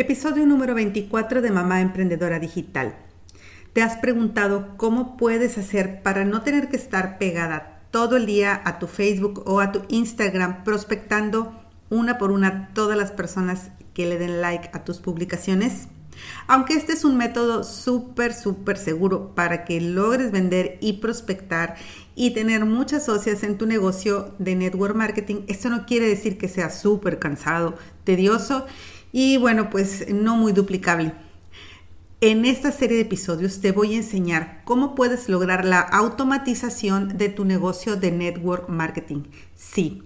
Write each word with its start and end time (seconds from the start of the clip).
Episodio 0.00 0.46
número 0.46 0.76
24 0.76 1.42
de 1.42 1.50
Mamá 1.50 1.80
Emprendedora 1.80 2.38
Digital. 2.38 2.94
¿Te 3.72 3.82
has 3.82 3.96
preguntado 3.96 4.76
cómo 4.76 5.16
puedes 5.16 5.58
hacer 5.58 6.04
para 6.04 6.24
no 6.24 6.42
tener 6.42 6.68
que 6.68 6.76
estar 6.76 7.18
pegada 7.18 7.82
todo 7.90 8.16
el 8.16 8.24
día 8.24 8.62
a 8.64 8.78
tu 8.78 8.86
Facebook 8.86 9.42
o 9.44 9.58
a 9.58 9.72
tu 9.72 9.82
Instagram 9.88 10.62
prospectando 10.62 11.60
una 11.90 12.16
por 12.16 12.30
una 12.30 12.72
todas 12.74 12.96
las 12.96 13.10
personas 13.10 13.72
que 13.92 14.06
le 14.06 14.18
den 14.18 14.40
like 14.40 14.70
a 14.72 14.84
tus 14.84 14.98
publicaciones? 14.98 15.88
Aunque 16.46 16.74
este 16.74 16.92
es 16.92 17.04
un 17.04 17.16
método 17.16 17.64
súper, 17.64 18.34
súper 18.34 18.76
seguro 18.76 19.34
para 19.34 19.64
que 19.64 19.80
logres 19.80 20.30
vender 20.30 20.78
y 20.80 20.94
prospectar 20.94 21.74
y 22.14 22.34
tener 22.34 22.64
muchas 22.64 23.04
socias 23.04 23.42
en 23.42 23.58
tu 23.58 23.66
negocio 23.66 24.34
de 24.38 24.54
network 24.54 24.94
marketing, 24.94 25.42
esto 25.48 25.68
no 25.70 25.86
quiere 25.86 26.06
decir 26.06 26.38
que 26.38 26.48
sea 26.48 26.70
súper 26.70 27.18
cansado, 27.18 27.74
tedioso 28.04 28.64
y 29.12 29.36
bueno, 29.36 29.70
pues 29.70 30.12
no 30.12 30.36
muy 30.36 30.52
duplicable. 30.52 31.12
En 32.20 32.44
esta 32.44 32.72
serie 32.72 32.96
de 32.96 33.02
episodios 33.02 33.60
te 33.60 33.70
voy 33.70 33.94
a 33.94 33.98
enseñar 33.98 34.62
cómo 34.64 34.96
puedes 34.96 35.28
lograr 35.28 35.64
la 35.64 35.80
automatización 35.80 37.16
de 37.16 37.28
tu 37.28 37.44
negocio 37.44 37.94
de 37.94 38.10
network 38.10 38.68
marketing. 38.68 39.22
Sí, 39.54 40.02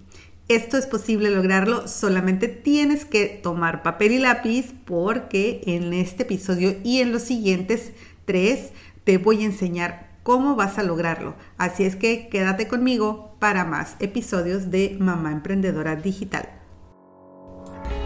esto 0.48 0.76
es 0.76 0.86
posible 0.86 1.30
lograrlo, 1.30 1.88
solamente 1.88 2.48
tienes 2.48 3.06
que 3.06 3.26
tomar 3.26 3.82
papel 3.82 4.12
y 4.12 4.18
lápiz 4.18 4.74
porque 4.84 5.62
en 5.64 5.94
este 5.94 6.24
episodio 6.24 6.76
y 6.84 7.00
en 7.00 7.12
los 7.12 7.22
siguientes 7.22 7.92
tres 8.26 8.72
te 9.04 9.16
voy 9.16 9.42
a 9.42 9.46
enseñar 9.46 10.10
cómo 10.22 10.54
vas 10.54 10.78
a 10.78 10.82
lograrlo. 10.82 11.34
Así 11.56 11.84
es 11.84 11.96
que 11.96 12.28
quédate 12.28 12.68
conmigo 12.68 13.36
para 13.38 13.64
más 13.64 13.96
episodios 14.00 14.70
de 14.70 14.96
Mamá 15.00 15.32
Emprendedora 15.32 15.96
Digital. 15.96 16.61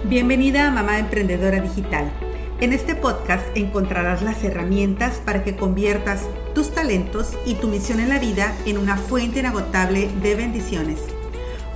Bienvenida 0.09 0.69
a 0.69 0.71
Mamá 0.71 1.01
Emprendedora 1.01 1.61
Digital. 1.61 2.13
En 2.61 2.73
este 2.73 2.95
podcast 2.95 3.45
encontrarás 3.57 4.23
las 4.23 4.45
herramientas 4.45 5.21
para 5.25 5.43
que 5.43 5.57
conviertas 5.57 6.27
tus 6.55 6.73
talentos 6.73 7.37
y 7.45 7.55
tu 7.55 7.67
misión 7.67 7.99
en 7.99 8.11
la 8.11 8.21
vida 8.21 8.55
en 8.67 8.79
una 8.79 8.99
fuente 8.99 9.41
inagotable 9.41 10.09
de 10.23 10.37
bendiciones. 10.37 11.01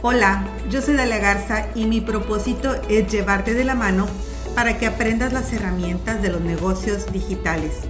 Hola, 0.02 0.44
yo 0.70 0.80
soy 0.80 0.94
Dalia 0.94 1.18
Garza 1.18 1.66
y 1.74 1.86
mi 1.86 2.00
propósito 2.00 2.76
es 2.88 3.10
llevarte 3.10 3.52
de 3.52 3.64
la 3.64 3.74
mano 3.74 4.06
para 4.54 4.78
que 4.78 4.86
aprendas 4.86 5.32
las 5.32 5.52
herramientas 5.52 6.22
de 6.22 6.28
los 6.28 6.40
negocios 6.40 7.12
digitales, 7.12 7.80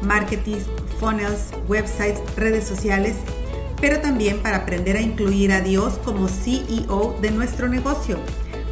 marketing, 0.00 0.60
funnels, 0.98 1.50
websites, 1.68 2.22
redes 2.38 2.66
sociales, 2.66 3.16
pero 3.82 4.00
también 4.00 4.38
para 4.38 4.56
aprender 4.56 4.96
a 4.96 5.02
incluir 5.02 5.52
a 5.52 5.60
Dios 5.60 5.98
como 6.02 6.26
CEO 6.26 7.18
de 7.20 7.32
nuestro 7.32 7.68
negocio 7.68 8.18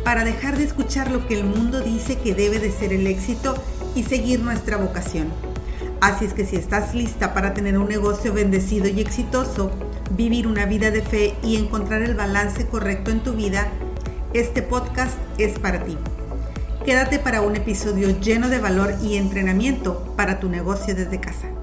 para 0.09 0.25
dejar 0.25 0.57
de 0.57 0.65
escuchar 0.65 1.11
lo 1.11 1.27
que 1.27 1.39
el 1.39 1.45
mundo 1.45 1.83
dice 1.83 2.17
que 2.17 2.35
debe 2.35 2.59
de 2.59 2.73
ser 2.73 2.95
el 2.95 3.07
éxito 3.07 3.63
y 3.95 4.05
seguir 4.05 4.41
nuestra 4.41 4.79
vocación. 4.79 5.29
Así 6.01 6.25
es 6.25 6.33
que 6.33 6.47
si 6.47 6.57
estás 6.57 6.95
lista 6.95 7.35
para 7.35 7.53
tener 7.53 7.77
un 7.77 7.91
negocio 7.91 8.33
bendecido 8.33 8.89
y 8.89 9.03
exitoso, 9.03 9.71
vivir 10.13 10.47
una 10.47 10.65
vida 10.65 10.91
de 10.91 11.03
fe 11.03 11.35
y 11.43 11.57
encontrar 11.57 12.01
el 12.01 12.15
balance 12.15 12.67
correcto 12.67 13.11
en 13.11 13.21
tu 13.21 13.35
vida, 13.35 13.69
este 14.33 14.63
podcast 14.63 15.19
es 15.37 15.59
para 15.59 15.85
ti. 15.85 15.99
Quédate 16.87 17.19
para 17.19 17.43
un 17.43 17.57
episodio 17.57 18.19
lleno 18.19 18.49
de 18.49 18.61
valor 18.61 18.95
y 19.03 19.17
entrenamiento 19.17 20.15
para 20.17 20.41
tu 20.41 20.49
negocio 20.49 20.95
desde 20.95 21.21
casa. 21.21 21.58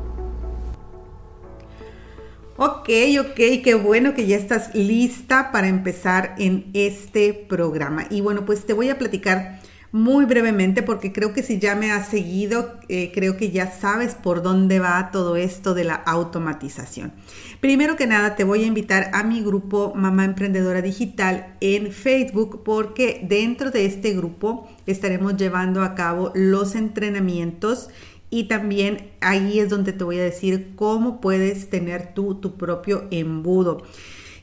Ok, 2.57 2.89
ok, 3.19 3.35
qué 3.65 3.73
bueno 3.75 4.13
que 4.13 4.27
ya 4.27 4.37
estás 4.37 4.73
lista 4.73 5.51
para 5.51 5.67
empezar 5.67 6.35
en 6.37 6.67
este 6.73 7.33
programa. 7.33 8.05
Y 8.09 8.21
bueno, 8.21 8.45
pues 8.45 8.65
te 8.65 8.71
voy 8.71 8.89
a 8.89 8.97
platicar 8.97 9.59
muy 9.91 10.23
brevemente 10.23 10.81
porque 10.81 11.11
creo 11.11 11.33
que 11.33 11.43
si 11.43 11.59
ya 11.59 11.75
me 11.75 11.91
has 11.91 12.07
seguido, 12.07 12.79
eh, 12.87 13.11
creo 13.13 13.35
que 13.35 13.51
ya 13.51 13.69
sabes 13.69 14.15
por 14.15 14.41
dónde 14.41 14.79
va 14.79 15.11
todo 15.11 15.35
esto 15.35 15.73
de 15.73 15.83
la 15.83 15.95
automatización. 15.95 17.11
Primero 17.59 17.97
que 17.97 18.07
nada, 18.07 18.37
te 18.37 18.45
voy 18.45 18.63
a 18.63 18.67
invitar 18.67 19.09
a 19.13 19.23
mi 19.23 19.41
grupo 19.41 19.93
Mamá 19.93 20.23
Emprendedora 20.23 20.81
Digital 20.81 21.57
en 21.59 21.91
Facebook 21.91 22.63
porque 22.63 23.25
dentro 23.27 23.69
de 23.69 23.85
este 23.85 24.13
grupo 24.13 24.69
estaremos 24.85 25.35
llevando 25.35 25.81
a 25.81 25.93
cabo 25.93 26.31
los 26.35 26.75
entrenamientos 26.75 27.89
y 28.29 28.45
también 28.45 29.11
ahí 29.21 29.59
es 29.59 29.69
donde 29.69 29.93
te 29.93 30.03
voy 30.03 30.19
a 30.19 30.23
decir 30.23 30.73
cómo 30.75 31.21
puedes 31.21 31.69
tener 31.69 32.13
tu 32.13 32.57
propio 32.57 33.07
embudo. 33.11 33.83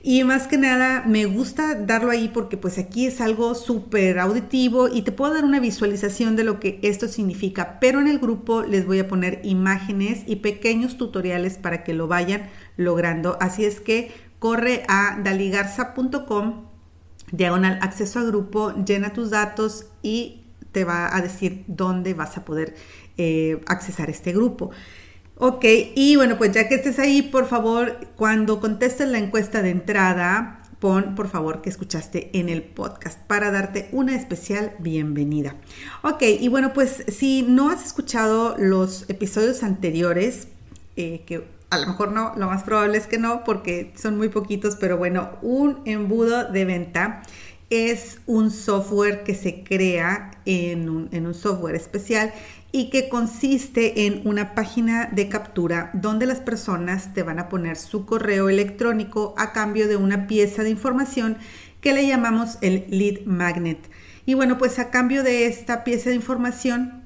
Y 0.05 0.25
más 0.25 0.49
que 0.49 0.59
nada, 0.59 1.05
me 1.07 1.27
gusta 1.27 1.77
darlo 1.77 2.11
ahí 2.11 2.29
porque 2.29 2.57
pues 2.57 2.77
aquí 2.77 3.07
es 3.07 3.21
algo 3.21 3.55
súper 3.55 4.19
auditivo 4.19 4.89
y 4.89 5.03
te 5.03 5.13
puedo 5.13 5.33
dar 5.33 5.45
una 5.45 5.61
visualización 5.61 6.35
de 6.35 6.43
lo 6.43 6.59
que 6.59 6.81
esto 6.83 7.07
significa, 7.07 7.79
pero 7.79 8.01
en 8.01 8.09
el 8.09 8.19
grupo 8.19 8.63
les 8.63 8.85
voy 8.85 8.99
a 8.99 9.07
poner 9.07 9.41
imágenes 9.45 10.25
y 10.27 10.37
pequeños 10.37 10.97
tutoriales 10.97 11.57
para 11.57 11.85
que 11.85 11.95
lo 11.95 12.09
vayan 12.09 12.51
logrando. 12.77 13.39
Así 13.41 13.65
es 13.65 13.79
que 13.79 14.11
corre 14.41 14.83
a 14.89 15.21
daligarza.com, 15.23 16.65
diagonal 17.31 17.79
acceso 17.81 18.19
a 18.19 18.25
grupo, 18.25 18.75
llena 18.85 19.13
tus 19.13 19.31
datos 19.31 19.87
y 20.03 20.43
te 20.73 20.85
va 20.85 21.15
a 21.15 21.21
decir 21.21 21.63
dónde 21.69 22.15
vas 22.15 22.37
a 22.37 22.45
poder 22.45 22.75
eh, 23.25 23.61
accesar 23.67 24.11
este 24.11 24.33
grupo. 24.33 24.73
Ok, 25.37 25.65
y 25.95 26.17
bueno, 26.17 26.39
pues 26.39 26.51
ya 26.51 26.69
que 26.69 26.75
estés 26.75 26.99
ahí, 26.99 27.23
por 27.23 27.47
favor, 27.47 27.99
cuando 28.17 28.59
contestes 28.59 29.09
la 29.09 29.19
encuesta 29.19 29.63
de 29.63 29.71
entrada, 29.71 30.61
pon 30.81 31.15
por 31.15 31.29
favor 31.29 31.63
que 31.63 31.71
escuchaste 31.71 32.31
en 32.33 32.49
el 32.49 32.65
podcast 32.65 33.21
para 33.29 33.53
darte 33.53 33.89
una 33.93 34.17
especial 34.17 34.73
bienvenida. 34.81 35.55
Ok, 36.03 36.23
y 36.41 36.49
bueno, 36.49 36.73
pues 36.73 37.05
si 37.07 37.43
no 37.43 37.71
has 37.71 37.87
escuchado 37.87 38.57
los 38.59 39.09
episodios 39.09 39.63
anteriores, 39.63 40.49
eh, 40.97 41.23
que 41.25 41.45
a 41.71 41.79
lo 41.79 41.87
mejor 41.87 42.11
no, 42.11 42.33
lo 42.37 42.47
más 42.47 42.65
probable 42.65 42.99
es 42.99 43.07
que 43.07 43.19
no, 43.19 43.45
porque 43.45 43.93
son 43.95 44.17
muy 44.17 44.31
poquitos, 44.31 44.75
pero 44.75 44.97
bueno, 44.99 45.31
un 45.43 45.81
embudo 45.85 46.51
de 46.51 46.65
venta 46.65 47.23
es 47.71 48.19
un 48.27 48.51
software 48.51 49.23
que 49.23 49.35
se 49.35 49.65
crea 49.65 50.33
en 50.45 50.91
un, 50.91 51.09
en 51.13 51.27
un 51.27 51.35
software 51.35 51.75
especial 51.75 52.33
y 52.73 52.89
que 52.89 53.11
consiste 53.11 54.07
en 54.07 54.27
una 54.27 54.55
página 54.55 55.11
de 55.13 55.29
captura 55.29 55.91
donde 55.93 56.25
las 56.25 56.41
personas 56.41 57.13
te 57.13 57.23
van 57.23 57.39
a 57.39 57.51
poner 57.51 57.77
su 57.77 58.07
correo 58.07 58.49
electrónico 58.49 59.35
a 59.37 59.53
cambio 59.53 59.87
de 59.87 59.97
una 59.97 60.27
pieza 60.27 60.63
de 60.63 60.71
información 60.71 61.37
que 61.83 61.93
le 61.93 62.07
llamamos 62.07 62.57
el 62.63 62.87
lead 62.89 63.27
magnet. 63.27 63.79
Y 64.25 64.35
bueno, 64.35 64.57
pues 64.57 64.79
a 64.79 64.91
cambio 64.91 65.23
de 65.23 65.47
esta 65.47 65.85
pieza 65.85 66.09
de 66.09 66.17
información 66.17 67.03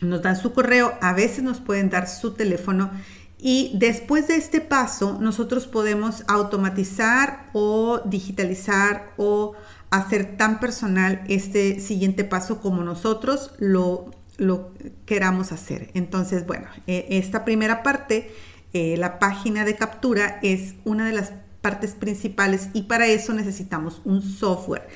nos 0.00 0.22
dan 0.22 0.36
su 0.36 0.52
correo, 0.52 0.94
a 1.00 1.12
veces 1.12 1.44
nos 1.44 1.60
pueden 1.60 1.90
dar 1.90 2.08
su 2.08 2.34
teléfono 2.34 2.90
y 3.38 3.70
después 3.74 4.26
de 4.26 4.36
este 4.36 4.60
paso 4.60 5.18
nosotros 5.20 5.68
podemos 5.68 6.24
automatizar 6.26 7.50
o 7.52 8.00
digitalizar 8.04 9.12
o 9.16 9.54
hacer 9.90 10.36
tan 10.36 10.58
personal 10.58 11.22
este 11.28 11.78
siguiente 11.78 12.24
paso 12.24 12.60
como 12.60 12.82
nosotros 12.82 13.52
lo 13.58 14.10
lo 14.38 14.72
queramos 15.04 15.52
hacer. 15.52 15.90
Entonces, 15.92 16.46
bueno, 16.46 16.68
e, 16.86 17.06
esta 17.10 17.44
primera 17.44 17.82
parte, 17.82 18.32
eh, 18.72 18.96
la 18.96 19.18
página 19.18 19.66
de 19.66 19.76
captura 19.76 20.38
es 20.42 20.74
una 20.84 21.06
de 21.06 21.12
las 21.12 21.32
partes 21.60 21.92
principales 21.92 22.70
y 22.72 22.82
para 22.82 23.06
eso 23.06 23.34
necesitamos 23.34 24.00
un 24.04 24.22
software. 24.22 24.88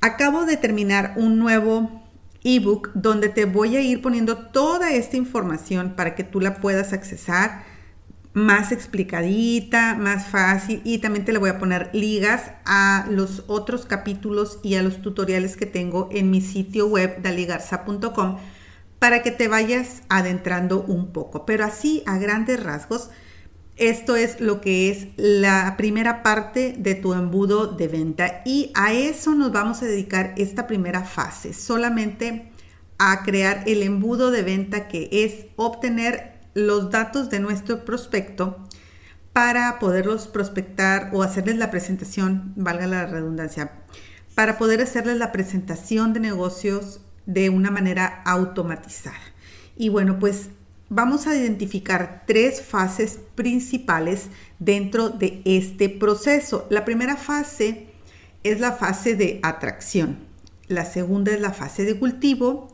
Acabo 0.00 0.44
de 0.44 0.56
terminar 0.56 1.14
un 1.16 1.38
nuevo 1.38 2.02
ebook 2.44 2.90
donde 2.94 3.28
te 3.28 3.46
voy 3.46 3.76
a 3.76 3.80
ir 3.80 4.02
poniendo 4.02 4.36
toda 4.36 4.92
esta 4.92 5.16
información 5.16 5.94
para 5.96 6.14
que 6.14 6.24
tú 6.24 6.40
la 6.40 6.60
puedas 6.60 6.92
accesar 6.92 7.64
más 8.32 8.72
explicadita, 8.72 9.94
más 9.94 10.28
fácil 10.28 10.80
y 10.84 10.98
también 10.98 11.24
te 11.24 11.32
le 11.32 11.38
voy 11.38 11.50
a 11.50 11.58
poner 11.58 11.90
ligas 11.92 12.52
a 12.64 13.06
los 13.10 13.44
otros 13.48 13.86
capítulos 13.86 14.60
y 14.62 14.76
a 14.76 14.82
los 14.82 15.02
tutoriales 15.02 15.56
que 15.56 15.66
tengo 15.66 16.08
en 16.12 16.30
mi 16.30 16.40
sitio 16.40 16.86
web 16.86 17.20
daligarza.com 17.22 18.38
para 18.98 19.22
que 19.22 19.30
te 19.30 19.48
vayas 19.48 20.02
adentrando 20.08 20.82
un 20.82 21.12
poco. 21.12 21.46
Pero 21.46 21.64
así, 21.64 22.02
a 22.06 22.18
grandes 22.18 22.62
rasgos, 22.62 23.10
esto 23.76 24.16
es 24.16 24.40
lo 24.40 24.60
que 24.60 24.90
es 24.90 25.08
la 25.16 25.76
primera 25.76 26.24
parte 26.24 26.74
de 26.76 26.96
tu 26.96 27.14
embudo 27.14 27.68
de 27.68 27.86
venta 27.86 28.42
y 28.44 28.72
a 28.74 28.92
eso 28.92 29.36
nos 29.36 29.52
vamos 29.52 29.82
a 29.82 29.86
dedicar 29.86 30.34
esta 30.36 30.66
primera 30.66 31.04
fase, 31.04 31.52
solamente 31.52 32.50
a 32.98 33.22
crear 33.22 33.62
el 33.66 33.84
embudo 33.84 34.32
de 34.32 34.42
venta 34.42 34.88
que 34.88 35.08
es 35.12 35.46
obtener 35.54 36.40
los 36.54 36.90
datos 36.90 37.30
de 37.30 37.38
nuestro 37.38 37.84
prospecto 37.84 38.64
para 39.32 39.78
poderlos 39.78 40.26
prospectar 40.26 41.10
o 41.12 41.22
hacerles 41.22 41.56
la 41.56 41.70
presentación, 41.70 42.52
valga 42.56 42.88
la 42.88 43.06
redundancia, 43.06 43.70
para 44.34 44.58
poder 44.58 44.82
hacerles 44.82 45.18
la 45.18 45.30
presentación 45.30 46.12
de 46.12 46.18
negocios 46.18 47.00
de 47.28 47.50
una 47.50 47.70
manera 47.70 48.22
automatizada. 48.24 49.20
Y 49.76 49.90
bueno, 49.90 50.18
pues 50.18 50.48
vamos 50.88 51.26
a 51.26 51.36
identificar 51.36 52.24
tres 52.26 52.62
fases 52.62 53.20
principales 53.34 54.28
dentro 54.58 55.10
de 55.10 55.42
este 55.44 55.90
proceso. 55.90 56.66
La 56.70 56.86
primera 56.86 57.16
fase 57.16 57.86
es 58.42 58.60
la 58.60 58.72
fase 58.72 59.14
de 59.14 59.40
atracción, 59.42 60.18
la 60.68 60.86
segunda 60.86 61.32
es 61.32 61.40
la 61.40 61.52
fase 61.52 61.84
de 61.84 61.98
cultivo 61.98 62.68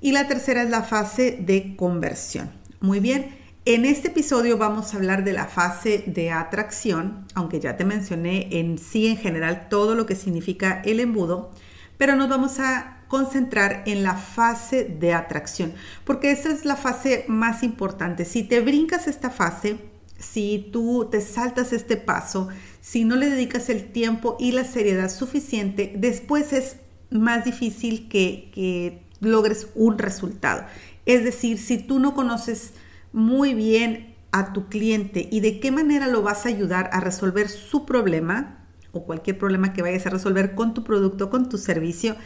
Y 0.00 0.12
la 0.12 0.28
tercera 0.28 0.62
es 0.62 0.70
la 0.70 0.82
fase 0.82 1.38
de 1.40 1.76
conversión. 1.76 2.50
Muy 2.80 3.00
bien, 3.00 3.36
en 3.64 3.86
este 3.86 4.08
episodio 4.08 4.58
vamos 4.58 4.92
a 4.92 4.98
hablar 4.98 5.24
de 5.24 5.32
la 5.32 5.46
fase 5.46 6.04
de 6.06 6.30
atracción, 6.30 7.26
aunque 7.34 7.60
ya 7.60 7.78
te 7.78 7.86
mencioné 7.86 8.48
en 8.58 8.76
sí 8.76 9.06
en 9.06 9.16
general 9.16 9.68
todo 9.70 9.94
lo 9.94 10.04
que 10.04 10.16
significa 10.16 10.82
el 10.84 11.00
embudo, 11.00 11.52
pero 11.96 12.16
nos 12.16 12.28
vamos 12.28 12.60
a 12.60 13.03
concentrar 13.14 13.84
en 13.86 14.02
la 14.02 14.16
fase 14.16 14.82
de 14.82 15.14
atracción, 15.14 15.72
porque 16.04 16.32
esa 16.32 16.48
es 16.50 16.64
la 16.64 16.74
fase 16.74 17.24
más 17.28 17.62
importante. 17.62 18.24
Si 18.24 18.42
te 18.42 18.60
brincas 18.60 19.06
esta 19.06 19.30
fase, 19.30 19.76
si 20.18 20.68
tú 20.72 21.06
te 21.12 21.20
saltas 21.20 21.72
este 21.72 21.96
paso, 21.96 22.48
si 22.80 23.04
no 23.04 23.14
le 23.14 23.30
dedicas 23.30 23.68
el 23.68 23.92
tiempo 23.92 24.36
y 24.40 24.50
la 24.50 24.64
seriedad 24.64 25.08
suficiente, 25.12 25.92
después 25.94 26.52
es 26.52 26.78
más 27.08 27.44
difícil 27.44 28.08
que, 28.08 28.50
que 28.52 29.04
logres 29.20 29.68
un 29.76 29.96
resultado. 29.96 30.64
Es 31.06 31.22
decir, 31.22 31.58
si 31.58 31.78
tú 31.78 32.00
no 32.00 32.14
conoces 32.14 32.72
muy 33.12 33.54
bien 33.54 34.16
a 34.32 34.52
tu 34.52 34.66
cliente 34.66 35.28
y 35.30 35.38
de 35.38 35.60
qué 35.60 35.70
manera 35.70 36.08
lo 36.08 36.22
vas 36.22 36.46
a 36.46 36.48
ayudar 36.48 36.90
a 36.92 36.98
resolver 36.98 37.48
su 37.48 37.86
problema 37.86 38.66
o 38.90 39.04
cualquier 39.04 39.38
problema 39.38 39.72
que 39.72 39.82
vayas 39.82 40.04
a 40.04 40.10
resolver 40.10 40.56
con 40.56 40.74
tu 40.74 40.82
producto, 40.82 41.30
con 41.30 41.48
tu 41.48 41.58
servicio, 41.58 42.16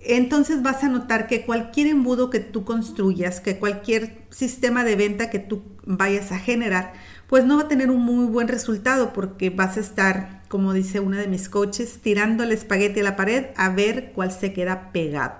entonces 0.00 0.62
vas 0.62 0.84
a 0.84 0.88
notar 0.88 1.26
que 1.26 1.44
cualquier 1.44 1.88
embudo 1.88 2.30
que 2.30 2.40
tú 2.40 2.64
construyas, 2.64 3.40
que 3.40 3.58
cualquier 3.58 4.22
sistema 4.30 4.84
de 4.84 4.96
venta 4.96 5.30
que 5.30 5.38
tú 5.38 5.62
vayas 5.84 6.32
a 6.32 6.38
generar, 6.38 6.92
pues 7.26 7.44
no 7.44 7.56
va 7.56 7.62
a 7.62 7.68
tener 7.68 7.90
un 7.90 8.02
muy 8.02 8.26
buen 8.26 8.48
resultado 8.48 9.12
porque 9.12 9.50
vas 9.50 9.76
a 9.76 9.80
estar, 9.80 10.42
como 10.48 10.72
dice 10.72 11.00
una 11.00 11.18
de 11.18 11.26
mis 11.26 11.48
coaches, 11.48 12.00
tirando 12.02 12.44
el 12.44 12.52
espagueti 12.52 13.00
a 13.00 13.04
la 13.04 13.16
pared 13.16 13.46
a 13.56 13.70
ver 13.70 14.12
cuál 14.12 14.30
se 14.30 14.52
queda 14.52 14.92
pegado. 14.92 15.34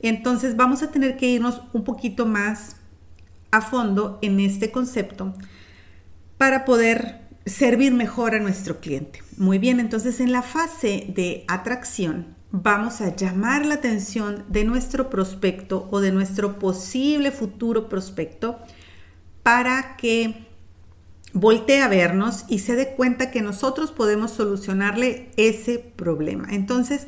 Entonces 0.00 0.56
vamos 0.56 0.82
a 0.82 0.90
tener 0.90 1.16
que 1.16 1.28
irnos 1.28 1.62
un 1.72 1.84
poquito 1.84 2.26
más 2.26 2.76
a 3.50 3.60
fondo 3.60 4.18
en 4.22 4.40
este 4.40 4.70
concepto 4.70 5.34
para 6.38 6.64
poder 6.64 7.20
servir 7.44 7.92
mejor 7.92 8.34
a 8.34 8.40
nuestro 8.40 8.80
cliente. 8.80 9.22
Muy 9.36 9.58
bien, 9.58 9.80
entonces 9.80 10.20
en 10.20 10.32
la 10.32 10.42
fase 10.42 11.06
de 11.14 11.44
atracción 11.48 12.35
vamos 12.62 13.00
a 13.02 13.14
llamar 13.14 13.66
la 13.66 13.74
atención 13.74 14.44
de 14.48 14.64
nuestro 14.64 15.10
prospecto 15.10 15.88
o 15.90 16.00
de 16.00 16.10
nuestro 16.10 16.58
posible 16.58 17.30
futuro 17.30 17.88
prospecto 17.88 18.58
para 19.42 19.96
que 19.96 20.46
voltee 21.32 21.82
a 21.82 21.88
vernos 21.88 22.46
y 22.48 22.60
se 22.60 22.74
dé 22.74 22.94
cuenta 22.94 23.30
que 23.30 23.42
nosotros 23.42 23.92
podemos 23.92 24.30
solucionarle 24.30 25.30
ese 25.36 25.78
problema. 25.78 26.48
Entonces, 26.50 27.06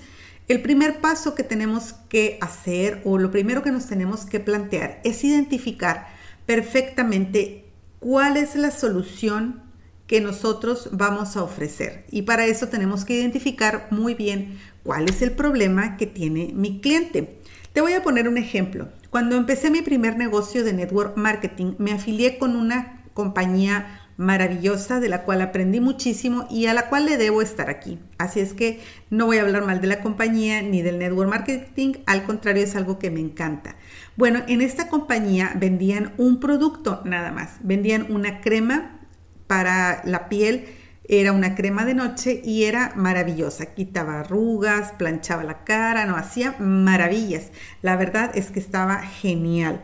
el 0.49 0.61
primer 0.61 1.01
paso 1.01 1.35
que 1.35 1.45
tenemos 1.45 1.95
que 2.09 2.39
hacer 2.43 3.01
o 3.05 3.19
lo 3.19 3.31
primero 3.31 3.63
que 3.63 3.73
nos 3.73 3.87
tenemos 3.87 4.27
que 4.27 4.41
plantear 4.41 5.01
es 5.03 5.25
identificar 5.25 6.09
perfectamente 6.45 7.65
cuál 8.01 8.37
es 8.37 8.55
la 8.55 8.71
solución 8.71 9.63
que 10.09 10.21
nosotros 10.23 10.89
vamos 10.93 11.37
a 11.37 11.43
ofrecer. 11.43 12.07
Y 12.11 12.23
para 12.23 12.47
eso 12.47 12.69
tenemos 12.69 13.05
que 13.05 13.15
identificar 13.15 13.89
muy 13.91 14.15
bien 14.15 14.59
cuál 14.89 15.07
es 15.07 15.21
el 15.21 15.33
problema 15.33 15.99
que 15.99 16.07
tiene 16.07 16.53
mi 16.55 16.81
cliente. 16.81 17.41
Te 17.75 17.83
voy 17.83 17.93
a 17.93 18.03
poner 18.03 18.27
un 18.27 18.39
ejemplo. 18.39 18.89
Cuando 19.11 19.37
empecé 19.37 19.71
mi 19.71 19.83
primer 19.83 20.17
negocio 20.17 20.65
de 20.65 20.73
network 20.73 21.15
marketing, 21.15 21.75
me 21.77 21.93
afilié 21.93 22.39
con 22.39 22.57
una 22.57 23.03
compañía 23.13 24.01
maravillosa 24.17 24.99
de 24.99 25.11
la 25.11 25.25
cual 25.25 25.43
aprendí 25.43 25.81
muchísimo 25.81 26.47
y 26.51 26.69
a 26.69 26.73
la 26.73 26.89
cual 26.89 27.05
le 27.05 27.19
debo 27.19 27.43
estar 27.43 27.69
aquí. 27.69 27.99
Así 28.17 28.41
es 28.41 28.55
que 28.55 28.81
no 29.11 29.27
voy 29.27 29.37
a 29.37 29.43
hablar 29.43 29.67
mal 29.67 29.83
de 29.83 29.89
la 29.89 30.01
compañía 30.01 30.63
ni 30.63 30.81
del 30.81 30.99
network 30.99 31.29
marketing, 31.29 31.97
al 32.07 32.23
contrario 32.23 32.65
es 32.65 32.75
algo 32.75 32.99
que 32.99 33.11
me 33.11 33.21
encanta. 33.21 33.77
Bueno, 34.17 34.41
en 34.49 34.63
esta 34.63 34.89
compañía 34.89 35.53
vendían 35.55 36.15
un 36.17 36.41
producto 36.41 37.03
nada 37.05 37.31
más, 37.31 37.59
vendían 37.61 38.11
una 38.11 38.41
crema 38.41 39.01
para 39.49 40.01
la 40.07 40.31
piel, 40.31 40.65
era 41.09 41.33
una 41.33 41.55
crema 41.55 41.85
de 41.85 41.95
noche 41.95 42.43
y 42.45 42.65
era 42.65 42.93
maravillosa, 42.95 43.75
quitaba 43.75 44.21
arrugas, 44.21 44.93
planchaba 44.93 45.43
la 45.43 45.65
cara, 45.65 46.07
no 46.07 46.17
hacía 46.17 46.55
maravillas. 46.59 47.51
La 47.83 47.97
verdad 47.97 48.31
es 48.35 48.51
que 48.51 48.61
estaba 48.61 48.99
genial. 48.99 49.81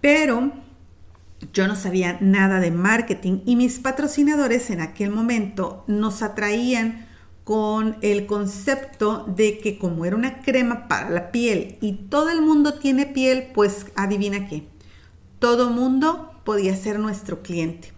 Pero 0.00 0.52
yo 1.52 1.68
no 1.68 1.76
sabía 1.76 2.18
nada 2.20 2.60
de 2.60 2.70
marketing 2.70 3.40
y 3.44 3.56
mis 3.56 3.78
patrocinadores 3.78 4.70
en 4.70 4.80
aquel 4.80 5.10
momento 5.10 5.84
nos 5.86 6.22
atraían 6.22 7.06
con 7.44 7.96
el 8.00 8.24
concepto 8.24 9.26
de 9.36 9.58
que 9.58 9.78
como 9.78 10.06
era 10.06 10.16
una 10.16 10.40
crema 10.40 10.88
para 10.88 11.10
la 11.10 11.30
piel 11.30 11.76
y 11.82 11.92
todo 12.08 12.30
el 12.30 12.40
mundo 12.40 12.74
tiene 12.74 13.04
piel, 13.04 13.50
pues 13.54 13.86
adivina 13.96 14.48
qué, 14.48 14.66
todo 15.38 15.68
mundo 15.68 16.32
podía 16.44 16.74
ser 16.74 16.98
nuestro 16.98 17.42
cliente. 17.42 17.92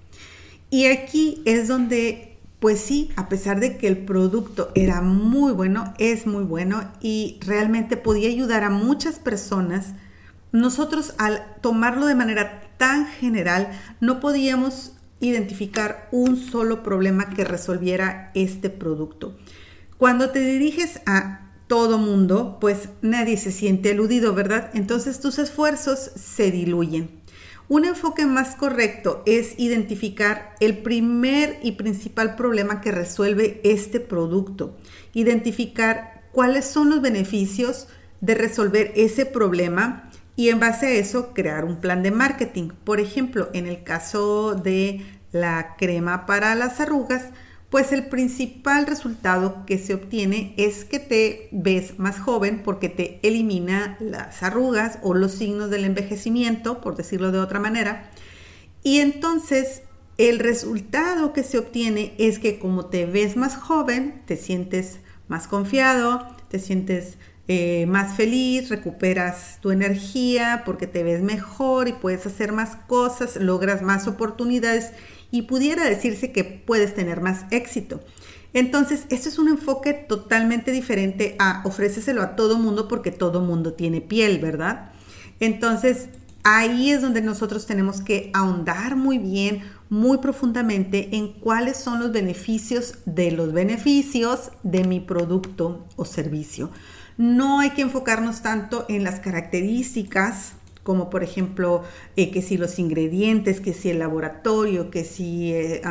Y 0.69 0.87
aquí 0.87 1.43
es 1.45 1.69
donde, 1.69 2.36
pues 2.61 2.81
sí, 2.81 3.11
a 3.17 3.29
pesar 3.29 3.61
de 3.61 3.77
que 3.77 3.87
el 3.87 3.99
producto 3.99 4.71
era 4.75 5.03
muy 5.03 5.53
bueno, 5.53 5.93
es 5.99 6.27
muy 6.27 6.43
bueno 6.43 6.91
y 7.01 7.39
realmente 7.45 7.97
podía 7.97 8.29
ayudar 8.29 8.65
a 8.65 8.71
muchas 8.71 9.19
personas, 9.19 9.93
nosotros 10.53 11.15
al 11.19 11.45
tomarlo 11.61 12.07
de 12.07 12.15
manera 12.15 12.63
tan 12.79 13.07
general 13.07 13.71
no 14.01 14.21
podíamos 14.21 14.93
identificar 15.21 16.09
un 16.13 16.37
solo 16.37 16.83
problema 16.83 17.31
que 17.31 17.45
resolviera 17.45 18.31
este 18.35 18.71
producto. 18.71 19.37
Cuando 19.99 20.31
te 20.31 20.41
diriges 20.41 21.01
a 21.07 21.51
todo 21.67 21.99
mundo, 21.99 22.59
pues 22.61 22.91
nadie 23.03 23.37
se 23.37 23.51
siente 23.51 23.91
aludido, 23.91 24.35
¿verdad? 24.35 24.71
Entonces 24.75 25.21
tus 25.21 25.39
esfuerzos 25.39 25.99
se 25.99 26.51
diluyen. 26.51 27.11
Un 27.69 27.85
enfoque 27.85 28.27
más 28.27 28.55
correcto 28.55 29.25
es 29.27 29.59
identificar 29.59 30.55
el 30.61 30.79
primer 30.79 31.59
y 31.65 31.73
principal 31.73 32.37
problema 32.37 32.81
que 32.81 32.93
resuelve 32.93 33.61
este 33.65 33.99
producto, 33.99 34.77
identificar 35.15 36.23
cuáles 36.31 36.65
son 36.65 36.91
los 36.91 37.03
beneficios 37.03 37.89
de 38.21 38.37
resolver 38.37 38.93
ese 38.95 39.27
problema 39.27 40.11
y 40.37 40.51
en 40.51 40.61
base 40.61 40.87
a 40.87 40.91
eso 40.93 41.35
crear 41.35 41.65
un 41.65 41.81
plan 41.81 42.05
de 42.05 42.13
marketing. 42.13 42.69
Por 42.85 43.01
ejemplo, 43.01 43.49
en 43.53 43.67
el 43.67 43.83
caso 43.83 44.55
de 44.55 45.05
la 45.33 45.75
crema 45.77 46.25
para 46.25 46.55
las 46.55 46.79
arrugas, 46.79 47.31
pues 47.77 47.93
el 47.93 48.07
principal 48.07 48.87
resultado 48.87 49.67
que 49.67 49.77
se 49.77 49.93
obtiene 49.93 50.55
es 50.57 50.87
que 50.87 50.99
te 50.99 51.51
ves 51.53 51.99
más 51.99 52.19
joven 52.19 52.63
porque 52.65 52.89
te 52.89 53.21
elimina 53.23 53.99
las 54.01 54.43
arrugas 54.43 54.99
o 55.03 55.13
los 55.13 55.33
signos 55.33 55.69
del 55.69 55.85
envejecimiento, 55.85 56.81
por 56.81 56.97
decirlo 56.97 57.33
de 57.33 57.39
otra 57.39 57.61
manera. 57.61 58.11
Y 58.83 59.01
entonces 59.01 59.83
el 60.17 60.39
resultado 60.39 61.35
que 61.35 61.43
se 61.43 61.59
obtiene 61.59 62.15
es 62.17 62.39
que 62.39 62.59
como 62.59 62.87
te 62.87 63.05
ves 63.05 63.37
más 63.37 63.57
joven, 63.57 64.23
te 64.25 64.39
sientes 64.39 65.01
más 65.29 65.47
confiado, 65.47 66.35
te 66.49 66.59
sientes 66.59 67.19
eh, 67.47 67.85
más 67.87 68.17
feliz, 68.17 68.71
recuperas 68.71 69.59
tu 69.61 69.71
energía 69.71 70.63
porque 70.65 70.87
te 70.87 71.03
ves 71.03 71.21
mejor 71.21 71.89
y 71.89 71.93
puedes 71.93 72.25
hacer 72.25 72.53
más 72.53 72.75
cosas, 72.87 73.37
logras 73.37 73.83
más 73.83 74.09
oportunidades 74.09 74.93
y 75.31 75.43
pudiera 75.43 75.85
decirse 75.85 76.33
que 76.33 76.45
puedes 76.45 76.95
tener 76.95 77.21
más 77.21 77.45
éxito. 77.51 78.01
Entonces, 78.53 79.05
esto 79.11 79.29
es 79.29 79.39
un 79.39 79.49
enfoque 79.49 79.93
totalmente 79.93 80.73
diferente 80.73 81.37
a 81.39 81.63
ofréceselo 81.65 82.23
a 82.23 82.37
todo 82.37 82.59
mundo 82.59 82.89
porque 82.89 83.11
todo 83.11 83.41
mundo 83.41 83.75
tiene 83.75 84.01
piel, 84.01 84.39
¿verdad? 84.39 84.93
Entonces, 85.41 86.09
ahí 86.43 86.91
es 86.91 87.03
donde 87.03 87.21
nosotros 87.21 87.67
tenemos 87.67 88.01
que 88.01 88.31
ahondar 88.33 88.97
muy 88.97 89.19
bien, 89.19 89.63
muy 89.91 90.19
profundamente 90.19 91.17
en 91.17 91.33
cuáles 91.33 91.77
son 91.77 92.01
los 92.01 92.13
beneficios 92.13 92.95
de 93.05 93.31
los 93.31 93.53
beneficios 93.53 94.53
de 94.63 94.85
mi 94.85 95.01
producto 95.01 95.87
o 95.97 96.05
servicio. 96.05 96.71
No 97.19 97.61
hay 97.61 97.71
que 97.71 97.83
enfocarnos 97.83 98.43
tanto 98.43 98.87
en 98.89 99.05
las 99.05 99.21
características 99.21 100.53
como 100.87 101.11
por 101.11 101.25
ejemplo 101.25 101.83
eh, 102.15 102.31
que 102.31 102.43
si 102.43 102.57
los 102.57 102.79
ingredientes, 102.79 103.61
que 103.61 103.75
si 103.75 103.91
el 103.91 103.99
laboratorio, 103.99 104.89
que 104.89 105.03
si 105.03 105.53
eh, 105.53 105.83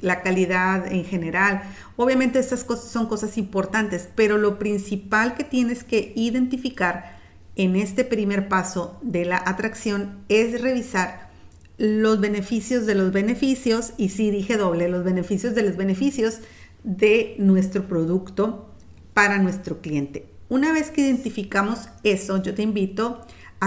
la 0.00 0.22
calidad 0.22 0.90
en 0.90 1.04
general. 1.04 1.62
Obviamente 1.96 2.38
estas 2.38 2.64
cosas 2.64 2.90
son 2.90 3.06
cosas 3.06 3.36
importantes, 3.36 4.08
pero 4.14 4.38
lo 4.38 4.58
principal 4.58 5.34
que 5.34 5.44
tienes 5.44 5.84
que 5.84 6.14
identificar 6.16 7.18
en 7.54 7.76
este 7.76 8.02
primer 8.02 8.48
paso 8.48 8.98
de 9.02 9.26
la 9.26 9.42
atracción 9.44 10.24
es 10.30 10.58
revisar 10.62 11.28
los 11.76 12.18
beneficios 12.18 12.86
de 12.86 12.94
los 12.94 13.12
beneficios, 13.12 13.92
y 13.98 14.08
si 14.08 14.30
dije 14.30 14.56
doble, 14.56 14.88
los 14.88 15.04
beneficios 15.04 15.54
de 15.54 15.64
los 15.64 15.76
beneficios 15.76 16.40
de 16.82 17.36
nuestro 17.38 17.86
producto 17.86 18.70
para 19.12 19.38
nuestro 19.38 19.82
cliente. 19.82 20.26
Una 20.48 20.72
vez 20.72 20.90
que 20.90 21.02
identificamos 21.02 21.90
eso, 22.04 22.42
yo 22.42 22.54
te 22.54 22.62
invito 22.62 23.26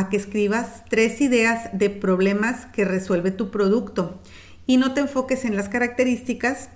que 0.10 0.18
escribas 0.18 0.84
tres 0.90 1.22
ideas 1.22 1.70
de 1.74 1.90
problemas 1.90 2.66
que 2.68 2.86
resuelve 2.86 3.32
tu 3.32 3.52
producto 3.52 4.20
y 4.66 4.78
no 4.78 4.94
te 4.94 5.02
enfoques 5.02 5.46
en 5.46 5.56
las 5.56 5.70
características 5.70 6.70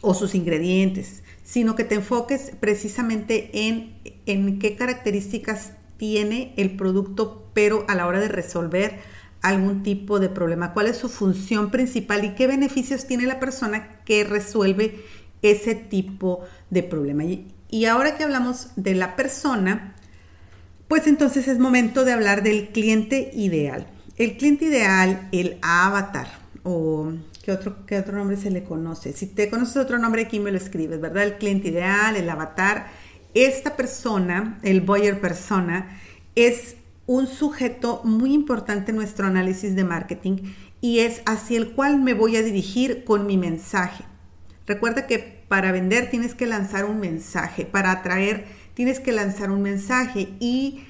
o 0.00 0.14
sus 0.14 0.34
ingredientes, 0.34 1.22
sino 1.44 1.76
que 1.76 1.84
te 1.84 1.94
enfoques 1.94 2.52
precisamente 2.58 3.68
en, 3.68 3.94
en 4.26 4.58
qué 4.58 4.76
características 4.76 5.72
tiene 5.96 6.52
el 6.56 6.76
producto, 6.76 7.50
pero 7.54 7.84
a 7.88 7.94
la 7.94 8.06
hora 8.06 8.18
de 8.18 8.28
resolver 8.28 8.98
algún 9.42 9.82
tipo 9.82 10.20
de 10.20 10.28
problema, 10.28 10.72
cuál 10.72 10.86
es 10.86 10.96
su 10.96 11.08
función 11.08 11.70
principal 11.70 12.24
y 12.24 12.34
qué 12.34 12.46
beneficios 12.46 13.06
tiene 13.06 13.26
la 13.26 13.40
persona 13.40 14.00
que 14.04 14.24
resuelve 14.24 15.04
ese 15.42 15.74
tipo 15.74 16.44
de 16.70 16.82
problema. 16.84 17.24
Y, 17.24 17.84
ahora 17.86 18.16
que 18.16 18.24
hablamos 18.24 18.68
de 18.76 18.94
la 18.94 19.16
persona, 19.16 19.94
pues 20.92 21.06
entonces 21.06 21.48
es 21.48 21.58
momento 21.58 22.04
de 22.04 22.12
hablar 22.12 22.42
del 22.42 22.68
cliente 22.68 23.30
ideal. 23.32 23.86
El 24.18 24.36
cliente 24.36 24.66
ideal, 24.66 25.26
el 25.32 25.56
avatar, 25.62 26.28
o 26.64 27.14
¿qué 27.42 27.50
otro, 27.50 27.86
qué 27.86 27.98
otro 27.98 28.14
nombre 28.18 28.36
se 28.36 28.50
le 28.50 28.62
conoce? 28.62 29.14
Si 29.14 29.24
te 29.24 29.48
conoces 29.48 29.78
otro 29.78 29.98
nombre, 29.98 30.20
aquí 30.20 30.38
me 30.38 30.50
lo 30.50 30.58
escribes, 30.58 31.00
¿verdad? 31.00 31.22
El 31.22 31.38
cliente 31.38 31.68
ideal, 31.68 32.14
el 32.16 32.28
avatar. 32.28 32.88
Esta 33.32 33.74
persona, 33.74 34.58
el 34.62 34.82
buyer 34.82 35.18
persona, 35.18 35.98
es 36.34 36.76
un 37.06 37.26
sujeto 37.26 38.02
muy 38.04 38.34
importante 38.34 38.90
en 38.90 38.98
nuestro 38.98 39.26
análisis 39.26 39.74
de 39.74 39.84
marketing 39.84 40.52
y 40.82 40.98
es 40.98 41.22
hacia 41.24 41.56
el 41.56 41.72
cual 41.72 42.02
me 42.02 42.12
voy 42.12 42.36
a 42.36 42.42
dirigir 42.42 43.04
con 43.04 43.24
mi 43.24 43.38
mensaje. 43.38 44.04
Recuerda 44.66 45.06
que 45.06 45.42
para 45.48 45.72
vender 45.72 46.10
tienes 46.10 46.34
que 46.34 46.44
lanzar 46.44 46.84
un 46.84 47.00
mensaje, 47.00 47.64
para 47.64 47.92
atraer 47.92 48.44
tienes 48.74 49.00
que 49.00 49.12
lanzar 49.12 49.50
un 49.50 49.62
mensaje 49.62 50.34
y 50.40 50.84